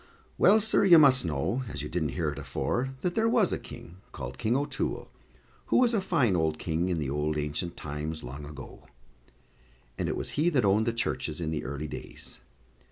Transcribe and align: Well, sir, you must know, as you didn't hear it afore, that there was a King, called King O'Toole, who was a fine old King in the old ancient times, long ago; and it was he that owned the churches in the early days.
Well, 0.39 0.59
sir, 0.61 0.83
you 0.83 0.97
must 0.97 1.25
know, 1.25 1.61
as 1.71 1.83
you 1.83 1.87
didn't 1.87 2.13
hear 2.17 2.31
it 2.31 2.39
afore, 2.39 2.95
that 3.01 3.13
there 3.13 3.29
was 3.29 3.53
a 3.53 3.59
King, 3.59 3.97
called 4.11 4.39
King 4.39 4.57
O'Toole, 4.57 5.11
who 5.67 5.77
was 5.77 5.93
a 5.93 6.01
fine 6.01 6.35
old 6.35 6.57
King 6.57 6.89
in 6.89 6.97
the 6.97 7.11
old 7.11 7.37
ancient 7.37 7.77
times, 7.77 8.23
long 8.23 8.43
ago; 8.43 8.87
and 9.99 10.09
it 10.09 10.17
was 10.17 10.31
he 10.31 10.49
that 10.49 10.65
owned 10.65 10.87
the 10.87 10.91
churches 10.91 11.39
in 11.39 11.51
the 11.51 11.63
early 11.63 11.87
days. 11.87 12.39